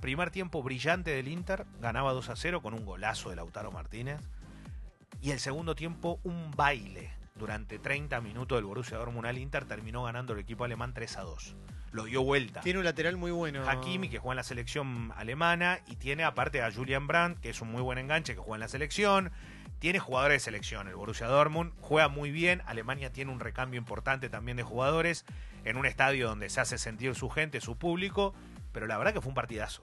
Primer 0.00 0.30
tiempo 0.30 0.62
brillante 0.62 1.10
del 1.10 1.28
Inter, 1.28 1.66
ganaba 1.80 2.12
2 2.12 2.28
a 2.30 2.36
0 2.36 2.62
con 2.62 2.74
un 2.74 2.84
golazo 2.84 3.30
de 3.30 3.36
Lautaro 3.36 3.70
Martínez. 3.70 4.20
Y 5.22 5.30
el 5.30 5.40
segundo 5.40 5.74
tiempo, 5.74 6.20
un 6.24 6.50
baile. 6.50 7.10
Durante 7.38 7.78
30 7.78 8.20
minutos 8.20 8.56
del 8.56 8.64
Borussia 8.64 8.96
Dortmund 8.96 9.26
al 9.26 9.38
Inter 9.38 9.66
terminó 9.66 10.04
ganando 10.04 10.32
el 10.32 10.38
equipo 10.38 10.64
alemán 10.64 10.94
3 10.94 11.18
a 11.18 11.22
2. 11.22 11.56
Lo 11.92 12.04
dio 12.04 12.22
vuelta. 12.22 12.60
Tiene 12.60 12.78
un 12.78 12.84
lateral 12.84 13.16
muy 13.16 13.30
bueno. 13.30 13.68
Hakimi, 13.68 14.08
que 14.08 14.18
juega 14.18 14.32
en 14.32 14.36
la 14.36 14.42
selección 14.42 15.12
alemana, 15.16 15.80
y 15.86 15.96
tiene 15.96 16.24
aparte 16.24 16.62
a 16.62 16.72
Julian 16.72 17.06
Brandt, 17.06 17.40
que 17.40 17.50
es 17.50 17.60
un 17.60 17.70
muy 17.70 17.82
buen 17.82 17.98
enganche, 17.98 18.34
que 18.34 18.40
juega 18.40 18.56
en 18.56 18.60
la 18.60 18.68
selección. 18.68 19.32
Tiene 19.78 19.98
jugadores 19.98 20.36
de 20.36 20.44
selección, 20.44 20.88
el 20.88 20.94
Borussia 20.94 21.26
Dortmund, 21.26 21.72
juega 21.80 22.08
muy 22.08 22.30
bien. 22.30 22.62
Alemania 22.66 23.12
tiene 23.12 23.30
un 23.30 23.40
recambio 23.40 23.78
importante 23.78 24.30
también 24.30 24.56
de 24.56 24.62
jugadores 24.62 25.26
en 25.64 25.76
un 25.76 25.84
estadio 25.84 26.28
donde 26.28 26.48
se 26.48 26.60
hace 26.60 26.78
sentir 26.78 27.14
su 27.14 27.28
gente, 27.28 27.60
su 27.60 27.76
público. 27.76 28.34
Pero 28.72 28.86
la 28.86 28.96
verdad 28.96 29.12
que 29.12 29.20
fue 29.20 29.28
un 29.28 29.34
partidazo. 29.34 29.82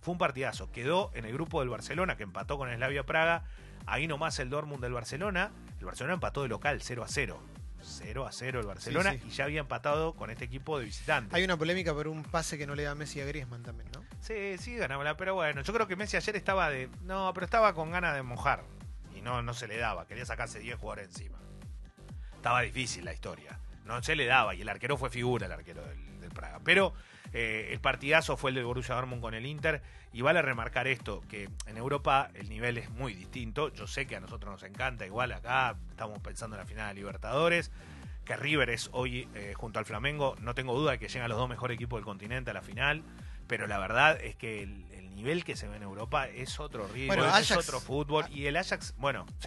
Fue 0.00 0.12
un 0.12 0.18
partidazo. 0.18 0.70
Quedó 0.72 1.10
en 1.14 1.24
el 1.24 1.32
grupo 1.32 1.60
del 1.60 1.68
Barcelona, 1.68 2.16
que 2.16 2.24
empató 2.24 2.58
con 2.58 2.72
Slavia 2.72 3.04
Praga. 3.04 3.44
Ahí 3.88 4.06
nomás 4.06 4.38
el 4.38 4.50
Dortmund 4.50 4.82
del 4.82 4.92
Barcelona. 4.92 5.50
El 5.78 5.86
Barcelona 5.86 6.14
empató 6.14 6.42
de 6.42 6.48
local, 6.48 6.80
0 6.82 7.02
a 7.04 7.08
0. 7.08 7.40
0 7.80 8.26
a 8.26 8.32
0 8.32 8.60
el 8.60 8.66
Barcelona 8.66 9.12
Sí, 9.12 9.18
sí. 9.22 9.28
y 9.28 9.30
ya 9.30 9.44
había 9.44 9.60
empatado 9.60 10.14
con 10.14 10.30
este 10.30 10.44
equipo 10.44 10.78
de 10.78 10.84
visitantes. 10.84 11.32
Hay 11.34 11.44
una 11.44 11.56
polémica 11.56 11.94
por 11.94 12.08
un 12.08 12.22
pase 12.24 12.58
que 12.58 12.66
no 12.66 12.74
le 12.74 12.82
da 12.82 12.94
Messi 12.94 13.20
a 13.20 13.24
Griezmann 13.24 13.62
también, 13.62 13.88
¿no? 13.94 14.02
Sí, 14.20 14.58
sí, 14.58 14.74
ganámosla, 14.76 15.16
pero 15.16 15.34
bueno, 15.34 15.62
yo 15.62 15.72
creo 15.72 15.86
que 15.86 15.94
Messi 15.96 16.16
ayer 16.16 16.36
estaba 16.36 16.68
de. 16.70 16.88
No, 17.02 17.32
pero 17.34 17.44
estaba 17.44 17.72
con 17.74 17.90
ganas 17.90 18.14
de 18.14 18.22
mojar. 18.22 18.64
Y 19.14 19.20
no, 19.20 19.42
no 19.42 19.54
se 19.54 19.68
le 19.68 19.76
daba, 19.78 20.06
quería 20.06 20.26
sacarse 20.26 20.58
10 20.58 20.76
jugadores 20.78 21.06
encima. 21.08 21.38
Estaba 22.34 22.60
difícil 22.62 23.04
la 23.04 23.12
historia. 23.12 23.58
No 23.84 24.02
se 24.02 24.16
le 24.16 24.26
daba, 24.26 24.54
y 24.54 24.60
el 24.62 24.68
arquero 24.68 24.96
fue 24.98 25.08
figura, 25.08 25.46
el 25.46 25.52
arquero 25.52 25.82
del, 25.84 26.20
del 26.20 26.30
Praga. 26.30 26.60
Pero 26.62 26.92
eh, 27.32 27.70
el 27.72 27.80
partidazo 27.80 28.36
fue 28.36 28.50
el 28.50 28.56
del 28.56 28.64
Borussia 28.64 28.94
Dortmund 28.94 29.20
con 29.22 29.34
el 29.34 29.46
Inter. 29.46 29.82
Y 30.12 30.22
vale 30.22 30.40
remarcar 30.40 30.86
esto, 30.86 31.22
que 31.28 31.50
en 31.66 31.76
Europa 31.76 32.30
el 32.34 32.48
nivel 32.48 32.78
es 32.78 32.88
muy 32.90 33.12
distinto. 33.14 33.72
Yo 33.74 33.86
sé 33.86 34.06
que 34.06 34.16
a 34.16 34.20
nosotros 34.20 34.50
nos 34.50 34.62
encanta, 34.62 35.04
igual 35.04 35.32
acá 35.32 35.76
estamos 35.90 36.18
pensando 36.20 36.56
en 36.56 36.60
la 36.60 36.66
final 36.66 36.88
de 36.88 36.94
Libertadores. 36.94 37.70
Que 38.24 38.36
River 38.36 38.70
es 38.70 38.88
hoy, 38.92 39.28
eh, 39.34 39.52
junto 39.54 39.78
al 39.78 39.84
Flamengo, 39.84 40.34
no 40.40 40.54
tengo 40.54 40.74
duda 40.74 40.92
de 40.92 40.98
que 40.98 41.08
llegan 41.08 41.28
los 41.28 41.38
dos 41.38 41.48
mejores 41.48 41.74
equipos 41.74 41.98
del 41.98 42.04
continente 42.04 42.50
a 42.50 42.54
la 42.54 42.62
final. 42.62 43.02
Pero 43.46 43.66
la 43.66 43.78
verdad 43.78 44.18
es 44.20 44.34
que 44.36 44.62
el, 44.62 44.84
el 44.92 45.14
nivel 45.14 45.44
que 45.44 45.56
se 45.56 45.68
ve 45.68 45.76
en 45.76 45.82
Europa 45.82 46.26
es 46.28 46.58
otro 46.60 46.86
ritmo, 46.88 47.08
Bueno, 47.08 47.24
es 47.26 47.32
Ajax- 47.50 47.56
otro 47.68 47.80
fútbol. 47.80 48.24
Y 48.30 48.46
el 48.46 48.56
Ajax, 48.56 48.94
bueno, 48.98 49.26
sí. 49.38 49.46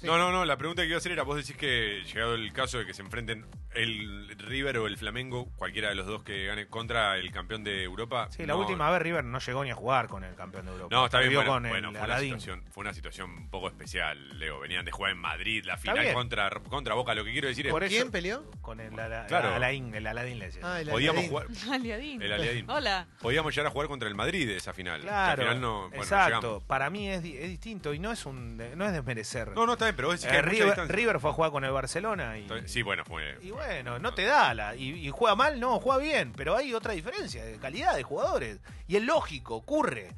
Sí. 0.00 0.06
No, 0.06 0.18
no, 0.18 0.30
no, 0.32 0.44
la 0.44 0.56
pregunta 0.56 0.82
que 0.82 0.88
iba 0.88 0.96
a 0.96 0.98
hacer 0.98 1.12
era, 1.12 1.22
vos 1.22 1.36
decís 1.36 1.56
que 1.56 2.02
llegado 2.04 2.34
el 2.34 2.52
caso 2.52 2.78
de 2.78 2.86
que 2.86 2.94
se 2.94 3.02
enfrenten 3.02 3.46
el 3.74 4.28
River 4.38 4.78
o 4.78 4.86
el 4.86 4.96
Flamengo, 4.96 5.48
cualquiera 5.56 5.88
de 5.88 5.94
los 5.96 6.06
dos 6.06 6.22
que 6.22 6.46
gane 6.46 6.66
contra 6.68 7.16
el 7.16 7.32
campeón 7.32 7.64
de 7.64 7.82
Europa. 7.82 8.28
Sí, 8.30 8.42
la 8.46 8.54
no- 8.54 8.60
última 8.60 8.88
vez 8.90 9.02
River 9.02 9.24
no 9.24 9.38
llegó 9.40 9.64
ni 9.64 9.70
a 9.70 9.74
jugar 9.74 10.06
con 10.08 10.22
el 10.22 10.34
campeón 10.36 10.66
de 10.66 10.72
Europa. 10.72 10.94
No, 10.94 11.04
está 11.06 11.18
bien, 11.20 11.34
bueno, 11.34 11.50
con 11.50 11.66
el 11.66 11.70
bueno, 11.72 11.88
fue, 11.90 11.98
una 11.98 12.04
Aladín. 12.04 12.38
situación, 12.40 12.64
fue 12.70 12.80
una 12.82 12.94
situación 12.94 13.30
un 13.30 13.50
poco 13.50 13.68
especial, 13.68 14.38
Leo. 14.38 14.60
Venían 14.60 14.84
de 14.84 14.92
jugar 14.92 15.12
en 15.12 15.18
Madrid, 15.18 15.64
la 15.64 15.76
final 15.76 16.12
contra, 16.12 16.50
contra 16.50 16.94
Boca. 16.94 17.14
Lo 17.14 17.24
que 17.24 17.32
quiero 17.32 17.48
decir 17.48 17.66
es, 17.66 17.72
Por 17.72 17.82
eso- 17.82 17.94
¿Quién 17.96 18.10
peleó? 18.12 18.48
Con 18.60 18.78
el, 18.80 18.98
Ala- 18.98 19.26
Claro. 19.26 19.54
Aladín, 19.54 19.92
el 19.94 20.06
Aladín 20.06 20.38
le 20.38 20.46
decía. 20.46 20.60
Ah, 20.64 20.80
el 20.80 20.88
podíamos 20.88 21.24
Aladín. 21.24 21.30
jugar, 21.30 21.74
Aliadín. 21.74 22.22
el 22.22 22.32
Aliadín. 22.32 22.70
Hola. 22.70 23.06
podíamos 23.20 23.52
llegar 23.54 23.66
a 23.66 23.70
jugar 23.70 23.88
contra 23.88 24.08
el 24.08 24.14
Madrid 24.14 24.48
esa 24.50 24.72
final. 24.72 25.00
que 25.00 25.06
Claro, 25.08 25.42
al 25.42 25.48
final 25.48 25.60
no, 25.60 25.80
bueno, 25.88 25.96
exacto. 26.02 26.40
llegamos. 26.40 26.62
Para 26.64 26.90
mí 26.90 27.08
es, 27.08 27.18
es 27.24 27.48
distinto 27.48 27.92
y 27.92 27.98
no 27.98 28.12
es 28.12 28.24
un 28.26 28.56
no 28.76 28.86
es 28.86 28.92
desmerecer. 28.92 29.48
No, 29.54 29.66
no, 29.66 29.72
está 29.72 29.83
bien, 29.84 29.96
pero 29.96 30.08
vos 30.08 30.20
decís 30.20 30.26
Eh, 30.26 30.30
que 30.30 30.36
hay 30.36 30.42
mucha 30.42 30.50
River, 30.52 30.66
distancia. 30.66 30.96
River 30.96 31.20
fue 31.20 31.30
a 31.30 31.32
jugar 31.32 31.50
con 31.50 31.64
el 31.64 31.70
Barcelona 31.72 32.38
y. 32.38 32.46
Sí, 32.66 32.82
bueno, 32.82 33.04
fue. 33.04 33.38
y 33.42 33.50
bueno, 33.50 33.98
no 33.98 34.12
te 34.14 34.24
da 34.24 34.52
la 34.54 34.74
y, 34.76 34.90
y 35.06 35.10
juega 35.10 35.34
mal, 35.36 35.60
no, 35.60 35.78
juega 35.80 35.98
bien, 36.02 36.32
pero 36.36 36.56
hay 36.56 36.74
otra 36.74 36.92
diferencia 36.92 37.44
de 37.44 37.58
calidad 37.58 37.94
de 37.96 38.02
jugadores 38.02 38.58
y 38.88 38.96
es 38.96 39.02
lógico, 39.02 39.54
ocurre, 39.56 40.10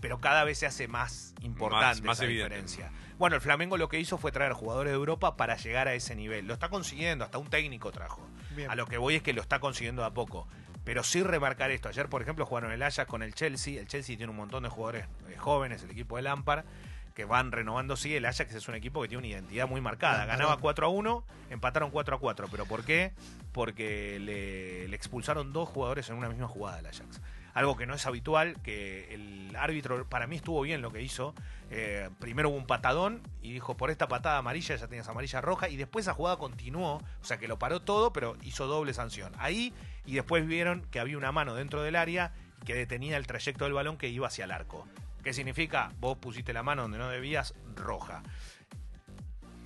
pero 0.00 0.20
cada 0.20 0.44
vez 0.44 0.58
se 0.58 0.66
hace 0.66 0.86
más 0.88 1.34
importante 1.42 1.86
Más- 1.86 2.02
más 2.02 2.16
esa 2.18 2.24
evidente. 2.26 2.54
diferencia. 2.54 2.90
Bueno, 3.18 3.36
el 3.36 3.42
Flamengo 3.42 3.76
lo 3.76 3.88
que 3.88 4.00
hizo 4.00 4.18
fue 4.18 4.32
traer 4.32 4.52
jugadores 4.54 4.90
de 4.90 4.96
Europa 4.96 5.36
para 5.36 5.56
llegar 5.56 5.86
a 5.88 5.94
ese 5.94 6.16
nivel. 6.16 6.46
Lo 6.48 6.54
está 6.54 6.68
consiguiendo, 6.68 7.24
hasta 7.24 7.38
un 7.38 7.48
técnico 7.48 7.92
trajo. 7.92 8.26
Bien. 8.56 8.68
A 8.70 8.74
lo 8.74 8.86
que 8.86 8.98
voy 8.98 9.14
es 9.14 9.22
que 9.22 9.32
lo 9.32 9.40
está 9.40 9.60
consiguiendo 9.60 10.02
de 10.02 10.08
a 10.08 10.10
poco. 10.10 10.48
Pero 10.84 11.02
sí 11.04 11.22
remarcar 11.22 11.70
esto. 11.70 11.88
Ayer, 11.88 12.08
por 12.08 12.20
ejemplo, 12.22 12.44
jugaron 12.44 12.72
el 12.72 12.82
Ajax 12.82 13.08
con 13.08 13.22
el 13.22 13.32
Chelsea. 13.34 13.80
El 13.80 13.86
Chelsea 13.86 14.16
tiene 14.16 14.30
un 14.30 14.36
montón 14.36 14.64
de 14.64 14.68
jugadores 14.68 15.06
eh, 15.30 15.36
jóvenes, 15.38 15.82
el 15.84 15.92
equipo 15.92 16.16
de 16.16 16.22
Lampard, 16.22 16.64
que 17.14 17.24
van 17.24 17.52
renovando. 17.52 17.96
Sí, 17.96 18.14
el 18.14 18.26
Ajax 18.26 18.54
es 18.54 18.68
un 18.68 18.74
equipo 18.74 19.00
que 19.00 19.08
tiene 19.08 19.18
una 19.18 19.28
identidad 19.28 19.68
muy 19.68 19.80
marcada. 19.80 20.26
Ganaba 20.26 20.58
4 20.58 20.86
a 20.86 20.88
1, 20.90 21.24
empataron 21.50 21.90
4 21.90 22.16
a 22.16 22.18
4. 22.18 22.48
¿Pero 22.50 22.66
por 22.66 22.84
qué? 22.84 23.12
Porque 23.52 24.18
le, 24.20 24.88
le 24.88 24.96
expulsaron 24.96 25.52
dos 25.52 25.68
jugadores 25.68 26.10
en 26.10 26.16
una 26.16 26.28
misma 26.28 26.48
jugada 26.48 26.78
al 26.78 26.86
Ajax. 26.86 27.20
Algo 27.54 27.76
que 27.76 27.86
no 27.86 27.94
es 27.94 28.04
habitual, 28.04 28.60
que 28.62 29.14
el 29.14 29.54
árbitro, 29.54 30.04
para 30.08 30.26
mí 30.26 30.34
estuvo 30.34 30.60
bien 30.62 30.82
lo 30.82 30.90
que 30.90 31.02
hizo. 31.02 31.34
Eh, 31.70 32.10
primero 32.18 32.48
hubo 32.48 32.56
un 32.56 32.66
patadón 32.66 33.22
y 33.42 33.52
dijo, 33.52 33.76
por 33.76 33.92
esta 33.92 34.08
patada 34.08 34.38
amarilla 34.38 34.74
ya 34.74 34.88
tenías 34.88 35.08
amarilla 35.08 35.40
roja. 35.40 35.68
Y 35.68 35.76
después 35.76 36.04
esa 36.04 36.14
jugada 36.14 36.36
continuó, 36.36 36.96
o 36.96 37.24
sea 37.24 37.38
que 37.38 37.46
lo 37.46 37.60
paró 37.60 37.80
todo, 37.80 38.12
pero 38.12 38.36
hizo 38.42 38.66
doble 38.66 38.92
sanción. 38.92 39.32
Ahí, 39.38 39.72
y 40.04 40.14
después 40.14 40.44
vieron 40.48 40.82
que 40.90 40.98
había 40.98 41.16
una 41.16 41.30
mano 41.30 41.54
dentro 41.54 41.80
del 41.82 41.94
área 41.94 42.32
que 42.66 42.74
detenía 42.74 43.16
el 43.16 43.26
trayecto 43.28 43.64
del 43.64 43.72
balón 43.72 43.98
que 43.98 44.08
iba 44.08 44.26
hacia 44.26 44.46
el 44.46 44.50
arco. 44.50 44.88
¿Qué 45.24 45.32
significa? 45.32 45.90
Vos 45.98 46.18
pusiste 46.18 46.52
la 46.52 46.62
mano 46.62 46.82
donde 46.82 46.98
no 46.98 47.08
debías, 47.08 47.54
roja. 47.74 48.22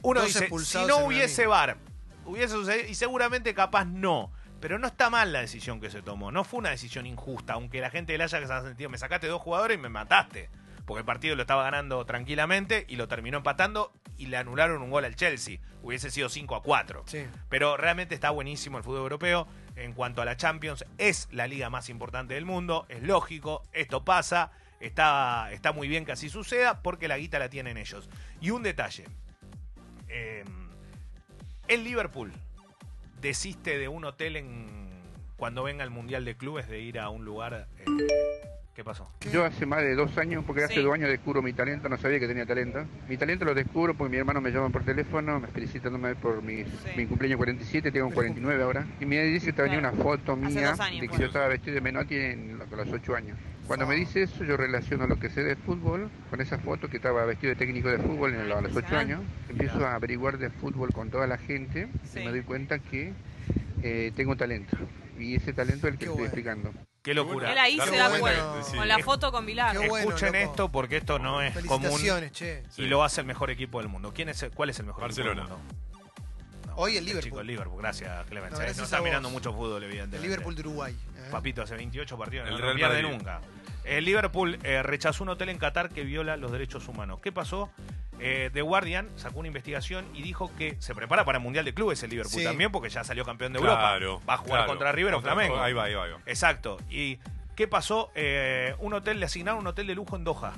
Uno 0.02 0.20
Dos 0.20 0.28
dice, 0.32 0.48
si 0.64 0.86
no 0.86 0.98
hubiese. 0.98 1.46
VAR, 1.46 1.76
hubiese 2.24 2.54
sucedido, 2.54 2.88
y 2.88 2.94
seguramente 2.94 3.52
capaz 3.54 3.84
no. 3.84 4.32
Pero 4.60 4.78
no 4.78 4.86
está 4.86 5.10
mal 5.10 5.32
la 5.32 5.40
decisión 5.40 5.80
que 5.80 5.90
se 5.90 6.02
tomó. 6.02 6.30
No 6.32 6.44
fue 6.44 6.58
una 6.58 6.70
decisión 6.70 7.06
injusta, 7.06 7.54
aunque 7.54 7.80
la 7.80 7.90
gente 7.90 8.12
del 8.12 8.22
Ajax 8.22 8.50
ha 8.50 8.62
sentido, 8.62 8.90
me 8.90 8.98
sacaste 8.98 9.26
dos 9.26 9.40
jugadores 9.42 9.76
y 9.76 9.80
me 9.80 9.88
mataste. 9.88 10.48
porque 10.84 11.00
el 11.00 11.04
partido 11.04 11.36
lo 11.36 11.42
estaba 11.42 11.64
ganando 11.64 12.04
tranquilamente 12.06 12.86
y 12.88 12.96
lo 12.96 13.08
terminó 13.08 13.36
empatando 13.36 13.92
y 14.16 14.26
le 14.26 14.38
anularon 14.38 14.80
un 14.80 14.90
gol 14.90 15.04
al 15.04 15.16
Chelsea. 15.16 15.58
Hubiese 15.82 16.10
sido 16.10 16.30
5 16.30 16.56
a 16.56 16.62
4. 16.62 17.04
Sí. 17.06 17.26
Pero 17.50 17.76
realmente 17.76 18.14
está 18.14 18.30
buenísimo 18.30 18.78
el 18.78 18.84
fútbol 18.84 19.02
europeo. 19.02 19.46
En 19.76 19.92
cuanto 19.92 20.22
a 20.22 20.24
la 20.24 20.36
Champions, 20.38 20.86
es 20.96 21.28
la 21.30 21.46
liga 21.46 21.68
más 21.68 21.88
importante 21.90 22.34
del 22.34 22.46
mundo. 22.46 22.86
Es 22.88 23.02
lógico, 23.02 23.62
esto 23.72 24.04
pasa. 24.04 24.50
Está, 24.80 25.50
está 25.52 25.72
muy 25.72 25.88
bien 25.88 26.04
que 26.04 26.12
así 26.12 26.28
suceda 26.28 26.82
porque 26.82 27.08
la 27.08 27.18
guita 27.18 27.38
la 27.38 27.48
tienen 27.48 27.76
ellos. 27.76 28.08
Y 28.40 28.50
un 28.50 28.62
detalle. 28.62 29.04
Eh, 30.08 30.44
el 31.66 31.84
Liverpool 31.84 32.32
desiste 33.20 33.78
de 33.78 33.88
un 33.88 34.04
hotel 34.04 34.36
en 34.36 34.88
cuando 35.36 35.62
venga 35.62 35.84
el 35.84 35.90
Mundial 35.90 36.24
de 36.24 36.36
Clubes 36.36 36.68
de 36.68 36.80
ir 36.80 36.98
a 36.98 37.08
un 37.08 37.24
lugar... 37.24 37.68
eh, 37.78 38.37
¿Qué 38.78 38.84
pasó? 38.84 39.10
Yo 39.32 39.44
hace 39.44 39.66
más 39.66 39.82
de 39.82 39.96
dos 39.96 40.16
años, 40.18 40.44
porque 40.46 40.62
hace 40.62 40.74
Sí. 40.74 40.82
dos 40.82 40.94
años 40.94 41.08
descubro 41.10 41.42
mi 41.42 41.52
talento, 41.52 41.88
no 41.88 41.96
sabía 41.96 42.20
que 42.20 42.28
tenía 42.28 42.46
talento. 42.46 42.84
Mi 43.08 43.16
talento 43.16 43.44
lo 43.44 43.52
descubro 43.52 43.92
porque 43.94 44.12
mi 44.12 44.18
hermano 44.18 44.40
me 44.40 44.52
llama 44.52 44.70
por 44.70 44.84
teléfono, 44.84 45.40
me 45.40 45.48
felicitándome 45.48 46.14
por 46.14 46.44
mi, 46.44 46.62
mi 46.96 47.06
cumpleaños 47.06 47.38
47, 47.38 47.90
tengo 47.90 48.08
49 48.10 48.62
ahora. 48.62 48.86
Y 49.00 49.04
me 49.06 49.20
dice 49.24 49.52
que 49.52 49.62
venía 49.62 49.80
una 49.80 49.90
foto 49.90 50.34
Hace 50.34 50.54
mía 50.60 50.70
dos 50.70 50.78
años 50.78 51.00
de 51.00 51.08
que 51.08 51.18
yo 51.18 51.26
estaba 51.26 51.48
vestido 51.48 51.74
de 51.74 51.80
Menotti 51.80 52.14
en 52.14 52.56
lo- 52.58 52.66
a 52.72 52.76
los 52.84 52.92
8 52.92 53.16
años. 53.16 53.36
Cuando 53.66 53.84
me 53.84 53.96
dice 53.96 54.22
eso, 54.22 54.44
yo 54.44 54.56
relaciono 54.56 55.08
lo 55.08 55.18
que 55.18 55.28
sé 55.28 55.42
de 55.42 55.56
fútbol 55.56 56.08
con 56.30 56.40
esa 56.40 56.58
foto 56.58 56.88
que 56.88 56.98
estaba 56.98 57.24
vestido 57.24 57.50
de 57.54 57.56
técnico 57.56 57.88
de 57.88 57.98
fútbol 57.98 58.32
en 58.34 58.48
lo- 58.48 58.58
a 58.58 58.60
los 58.60 58.76
8 58.76 58.94
Ah. 58.94 59.00
años. 59.00 59.22
Empiezo 59.48 59.84
a 59.84 59.96
averiguar 59.96 60.38
de 60.38 60.50
fútbol 60.50 60.90
con 60.92 61.10
toda 61.10 61.26
la 61.26 61.38
gente 61.38 61.88
Sí. 62.04 62.20
y 62.20 62.24
me 62.26 62.30
doy 62.30 62.42
cuenta 62.42 62.78
que 62.78 63.12
eh, 63.82 64.12
tengo 64.14 64.36
talento. 64.36 64.76
Y 65.18 65.34
ese 65.34 65.52
talento 65.52 65.88
es 65.88 65.94
el 65.94 65.98
que 65.98 66.04
Qué 66.06 66.10
estoy 66.12 66.18
bueno. 66.20 66.24
explicando. 66.26 66.87
Qué 67.02 67.14
locura. 67.14 67.52
Él 67.52 67.58
ahí 67.58 67.78
se 67.80 67.96
da 67.96 68.08
cuenta 68.08 68.20
cuenta. 68.20 68.54
que- 68.58 68.64
sí. 68.64 68.76
Con 68.76 68.88
la 68.88 68.98
foto 68.98 69.32
con 69.32 69.46
Vilar. 69.46 69.78
Qué 69.78 69.88
bueno, 69.88 70.08
Escuchen 70.08 70.28
loco. 70.32 70.38
esto 70.38 70.68
porque 70.70 70.96
esto 70.98 71.18
no 71.18 71.40
es 71.40 71.54
común 71.54 71.82
Felicitaciones, 71.90 72.32
che. 72.32 72.64
Y 72.76 72.86
lo 72.86 73.02
hace 73.04 73.20
el 73.20 73.26
mejor 73.26 73.50
equipo 73.50 73.78
del 73.78 73.88
mundo. 73.88 74.12
¿Quién 74.14 74.28
es 74.28 74.42
el- 74.42 74.50
¿Cuál 74.50 74.70
es 74.70 74.78
el 74.80 74.86
mejor 74.86 75.02
Barcelona. 75.02 75.42
equipo 75.42 75.56
del 75.56 75.64
mundo? 75.66 75.74
No, 76.66 76.74
Hoy 76.76 76.92
el 76.92 76.98
este 76.98 77.04
Liverpool. 77.10 77.24
chico, 77.30 77.40
el 77.40 77.46
Liverpool. 77.46 77.78
Gracias, 77.82 78.26
Clemente. 78.26 78.50
No, 78.52 78.58
No, 78.58 78.64
gracias 78.64 78.84
está 78.84 78.98
vos. 78.98 79.04
mirando 79.04 79.30
mucho 79.30 79.52
fútbol, 79.52 79.82
evidentemente. 79.82 80.16
El 80.16 80.22
Liverpool 80.22 80.54
de 80.54 80.60
Uruguay. 80.60 80.92
¿eh? 81.16 81.28
Papito, 81.30 81.62
hace 81.62 81.74
28 81.76 82.16
partidos, 82.18 82.46
El 82.46 82.54
no, 82.54 82.58
Real 82.60 82.70
no 82.74 82.76
pierde 82.76 83.02
Madrid. 83.02 83.16
nunca. 83.18 83.40
El 83.84 84.04
Liverpool 84.04 84.58
eh, 84.62 84.82
rechazó 84.82 85.22
un 85.24 85.30
hotel 85.30 85.48
en 85.48 85.58
Qatar 85.58 85.88
que 85.88 86.02
viola 86.04 86.36
los 86.36 86.52
derechos 86.52 86.86
humanos. 86.88 87.20
¿Qué 87.22 87.32
pasó? 87.32 87.70
Eh, 88.20 88.50
The 88.52 88.62
Guardian 88.62 89.08
sacó 89.16 89.38
una 89.38 89.48
investigación 89.48 90.06
y 90.14 90.22
dijo 90.22 90.50
que 90.56 90.76
se 90.80 90.94
prepara 90.94 91.24
para 91.24 91.38
el 91.38 91.44
Mundial 91.44 91.64
de 91.64 91.74
Clubes 91.74 92.02
el 92.02 92.10
Liverpool 92.10 92.40
Sí. 92.40 92.44
también, 92.44 92.72
porque 92.72 92.88
ya 92.88 93.04
salió 93.04 93.24
campeón 93.24 93.52
de 93.52 93.60
Claro, 93.60 94.04
Europa. 94.06 94.24
Va 94.28 94.34
a 94.34 94.36
jugar 94.38 94.52
claro. 94.60 94.66
contra 94.68 94.92
River 94.92 95.14
o 95.14 95.16
Contra- 95.18 95.34
Flamengo. 95.34 95.60
Ahí 95.60 95.72
va, 95.72 95.84
ahí 95.84 95.94
va, 95.94 96.04
ahí 96.04 96.10
va. 96.12 96.18
Exacto. 96.26 96.78
¿Y 96.90 97.18
qué 97.56 97.68
pasó? 97.68 98.10
Eh, 98.14 98.74
un 98.78 98.92
hotel, 98.94 99.20
le 99.20 99.26
asignaron 99.26 99.60
un 99.60 99.66
hotel 99.68 99.86
de 99.86 99.94
lujo 99.94 100.16
en 100.16 100.24
Doha. 100.24 100.54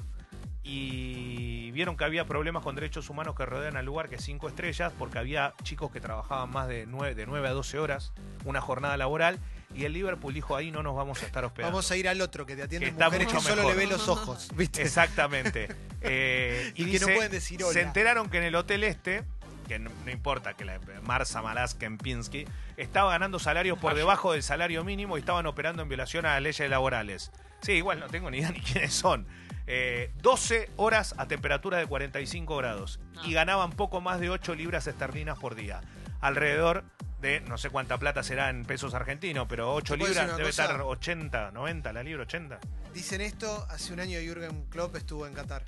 Y 0.62 1.71
vieron 1.73 1.97
que 1.97 2.05
había 2.05 2.26
problemas 2.26 2.62
con 2.62 2.75
derechos 2.75 3.09
humanos 3.11 3.35
que 3.35 3.45
rodean 3.47 3.76
al 3.76 3.85
lugar, 3.87 4.09
que 4.09 4.17
es 4.17 4.25
cinco 4.25 4.49
estrellas, 4.49 4.93
porque 4.99 5.19
había 5.19 5.55
chicos 5.62 5.90
que 5.90 6.00
trabajaban 6.00 6.50
más 6.50 6.69
de 6.69 6.87
9, 6.87 7.14
de 7.14 7.26
9 7.26 7.49
a 7.49 7.52
12 7.52 7.79
horas, 7.79 8.12
una 8.45 8.61
jornada 8.61 8.97
laboral. 8.97 9.38
Y 9.75 9.85
el 9.85 9.93
Liverpool 9.93 10.35
dijo, 10.35 10.57
ahí 10.57 10.71
no 10.71 10.83
nos 10.83 10.97
vamos 10.97 11.23
a 11.23 11.27
estar 11.27 11.45
hospedando. 11.45 11.73
Vamos 11.73 11.91
a 11.91 11.97
ir 11.97 12.09
al 12.09 12.21
otro 12.21 12.45
que 12.45 12.57
te 12.57 12.62
atiende 12.62 12.87
Que 12.87 12.91
está 12.93 13.07
mujeres 13.07 13.29
que 13.29 13.41
solo 13.41 13.57
mejor. 13.62 13.73
le 13.73 13.79
ve 13.79 13.87
los 13.87 14.09
ojos. 14.09 14.49
¿Viste? 14.57 14.83
Exactamente. 14.83 15.69
Eh, 16.03 16.73
Y 16.77 16.91
que 16.91 16.99
no 16.99 17.09
pueden 17.09 17.31
decir 17.31 17.62
hola. 17.62 17.75
Se 17.75 17.83
enteraron 17.83 18.31
que 18.31 18.39
en 18.39 18.45
el 18.45 18.55
hotel 18.55 18.85
este, 18.85 19.23
que 19.69 19.79
no, 19.79 19.91
no 20.07 20.11
importa, 20.11 20.55
que 20.55 20.65
la 20.65 20.81
Marsa 21.03 21.43
Malas 21.43 21.75
Kempinski, 21.75 22.47
estaba 22.79 23.11
ganando 23.11 23.39
salarios 23.39 23.79
por 23.79 23.95
debajo 23.95 24.33
del 24.33 24.43
salario 24.43 24.83
mínimo 24.83 25.19
y 25.19 25.21
estaban 25.21 25.45
operando 25.45 25.83
en 25.83 25.91
violación 25.91 26.25
a 26.25 26.31
las 26.33 26.43
leyes 26.43 26.71
laborales. 26.71 27.31
Sí, 27.61 27.73
igual 27.73 28.00
no 28.00 28.09
tengo 28.09 28.31
ni 28.31 28.39
idea 28.39 28.50
ni 28.55 28.61
quiénes 28.61 28.95
son. 28.95 29.27
Eh, 29.67 30.11
12 30.23 30.71
horas 30.77 31.15
a 31.19 31.29
temperatura 31.29 31.77
de 31.77 31.87
45 31.87 32.57
grados 32.57 32.99
y 33.25 33.35
ganaban 33.35 33.71
poco 33.71 34.00
más 34.00 34.19
de 34.21 34.31
8 34.31 34.55
libras 34.55 34.87
esterlinas 34.87 35.39
por 35.39 35.55
día. 35.55 35.83
Alrededor 36.21 36.85
de, 37.21 37.41
no 37.43 37.59
sé 37.59 37.71
cuánta 37.71 37.99
plata 37.99 38.23
será 38.23 38.50
en 38.50 38.65
pesos 38.65 38.95
argentinos, 38.95 39.47
pero 39.49 39.75
8 39.75 39.95
¿Te 39.95 39.99
puedo 39.99 40.09
decir 40.09 40.23
libras 40.23 40.37
debe 40.39 40.49
cosa? 40.50 40.65
estar 40.65 40.81
80, 40.83 41.50
90 41.53 41.93
la 41.93 42.03
libra, 42.03 42.23
80. 42.23 42.59
Dicen 42.95 43.21
esto, 43.21 43.67
hace 43.71 43.93
un 43.93 44.00
año 44.00 44.19
Jürgen 44.21 44.65
Klopp 44.71 44.97
estuvo 44.97 45.27
en 45.27 45.35
Qatar. 45.35 45.65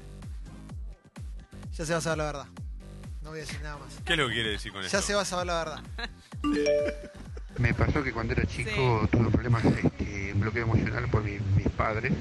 Ya 1.76 1.84
se 1.86 1.92
va 1.92 1.98
a 1.98 2.02
saber 2.02 2.18
la 2.18 2.24
verdad. 2.24 2.46
No 3.22 3.30
voy 3.30 3.38
a 3.38 3.42
decir 3.42 3.60
nada 3.62 3.76
más. 3.78 3.94
¿Qué 4.04 4.12
es 4.14 4.18
lo 4.18 4.28
que 4.28 4.34
quiere 4.34 4.50
decir 4.50 4.72
con 4.72 4.82
Ya 4.82 4.86
esto? 4.86 5.00
se 5.02 5.14
va 5.14 5.22
a 5.22 5.24
saber 5.24 5.46
la 5.46 5.54
verdad. 5.64 5.82
Me 7.58 7.74
pasó 7.74 8.02
que 8.02 8.12
cuando 8.12 8.32
era 8.32 8.44
chico 8.46 9.06
tuve 9.10 9.30
problemas 9.30 9.64
este, 9.64 10.32
bloqueo 10.34 10.62
emocional 10.64 11.08
por 11.10 11.22
mi- 11.22 11.38
mis 11.56 11.68
padres. 11.70 12.12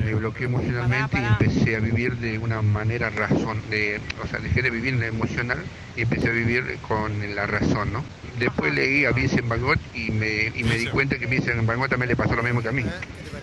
Me 0.00 0.14
bloqueé 0.14 0.46
emocionalmente 0.46 1.16
Pará, 1.16 1.36
pará. 1.38 1.38
y 1.40 1.46
empecé 1.46 1.76
a 1.76 1.80
vivir 1.80 2.16
de 2.16 2.38
una 2.38 2.62
manera 2.62 3.10
razón, 3.10 3.62
de, 3.70 4.00
o 4.22 4.26
sea, 4.26 4.38
dejé 4.40 4.62
de 4.62 4.70
vivir 4.70 4.94
en 4.94 5.00
la 5.00 5.06
emocional 5.06 5.58
y 5.96 6.02
empecé 6.02 6.28
a 6.28 6.32
vivir 6.32 6.78
con 6.82 7.34
la 7.34 7.46
razón, 7.46 7.92
¿no? 7.92 8.04
Después 8.38 8.74
leí 8.74 9.04
a 9.04 9.12
Vincent 9.12 9.46
Van 9.48 9.60
Gogh 9.60 9.78
y 9.94 10.10
me, 10.10 10.46
y 10.54 10.64
me 10.64 10.76
di 10.76 10.86
cuenta 10.88 11.16
que 11.18 11.26
Vincent 11.26 11.64
Van 11.66 11.78
Gogh 11.78 11.88
también 11.88 12.08
le 12.08 12.16
pasó 12.16 12.34
lo 12.34 12.42
mismo 12.42 12.60
que 12.62 12.68
a 12.68 12.72
mí. 12.72 12.82
¿eh? 12.82 12.90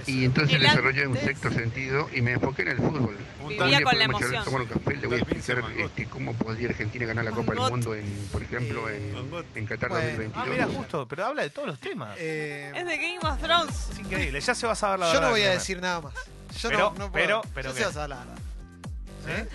Y 0.07 0.25
entonces 0.25 0.55
El 0.55 0.63
desarrollé 0.63 1.07
un 1.07 1.15
sexto 1.17 1.51
sentido 1.51 2.09
y 2.13 2.21
me 2.21 2.33
enfoqué 2.33 2.63
en 2.63 2.67
el 2.69 2.77
fútbol. 2.77 3.17
Vivía 3.47 3.81
con 3.83 3.97
la 3.97 4.03
emoción. 4.05 4.43
tomar 4.43 4.61
un 4.61 4.67
café, 4.67 4.95
le 4.97 5.07
voy 5.07 5.17
a 5.17 5.21
explicar 5.21 5.63
este, 5.77 6.05
cómo 6.07 6.33
podría 6.33 6.69
Argentina 6.69 7.05
ganar 7.05 7.25
la 7.25 7.31
Copa 7.31 7.53
del. 7.53 7.61
Mundo, 7.69 7.93
en, 7.95 8.05
por 8.31 8.41
ejemplo, 8.43 8.89
en, 8.89 9.13
Van 9.13 9.29
Gogh. 9.29 9.45
en 9.55 9.65
Qatar 9.65 9.89
Bueno. 9.89 10.05
2022. 10.07 10.43
Ah, 10.45 10.49
mira, 10.51 10.67
justo, 10.67 11.07
pero 11.07 11.25
habla 11.25 11.43
de 11.43 11.49
todos 11.51 11.67
los 11.67 11.79
temas. 11.79 12.15
Eh, 12.19 12.71
Es 12.75 12.85
de 12.85 12.97
Game 12.97 13.19
of 13.21 13.41
Thrones. 13.41 13.89
Es 13.91 13.99
increíble, 13.99 14.39
ya 14.41 14.55
se 14.55 14.65
va 14.65 14.73
a 14.73 14.75
saber 14.75 14.99
la 14.99 15.05
yo 15.07 15.13
verdad. 15.13 15.27
no 15.27 15.31
voy 15.31 15.41
a 15.43 15.49
decir 15.51 15.79
nada 15.81 16.01
más. 16.01 16.13
Yo 16.59 16.69
Pero- 16.69 16.79
no, 16.79 17.05
no 17.05 17.11
puedo. 17.11 17.11
pero- 17.25 17.41
pero 17.53 17.69
ya 17.69 17.73
¿qué? 17.75 17.79
se 17.79 17.83
va 17.85 17.89
a 17.89 17.93
saber 17.93 18.09
la 18.09 18.15
verdad. 18.17 18.37
¿Eh? 19.27 19.47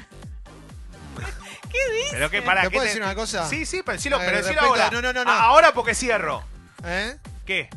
¿Qué 1.87 1.92
dice? 1.95 2.09
Pero 2.12 2.30
que 2.30 2.42
para 2.42 2.62
¿Te 2.62 2.68
que 2.68 2.75
puedo 2.75 2.87
decir 2.87 3.02
una 3.02 3.14
cosa? 3.14 3.49
Sí, 3.49 3.66
sí, 3.66 3.83
pero 3.85 3.97
decilo, 3.97 4.16
Eh, 4.16 4.23
pero 4.25 4.37
decilo 4.38 4.61
respecto 4.61 4.66
ahora. 4.73 4.87
a- 4.87 4.90
no, 4.90 5.02
no, 5.02 5.12
no, 5.12 5.25
no. 5.25 5.30
Ah, 5.30 5.42
Ahora 5.45 5.73
porque 5.73 5.95
cierro. 5.95 6.42
¿Eh? 6.85 7.16
¿Qué? 7.45 7.68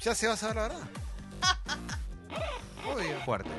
Ya 0.00 0.14
se 0.14 0.26
va 0.28 0.34
a 0.34 0.36
saber 0.36 0.56
la 0.56 0.62
verdad. 0.62 0.80
Obvio. 2.86 3.20
Fuerte. 3.24 3.50